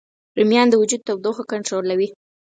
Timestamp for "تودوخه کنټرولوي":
1.07-2.07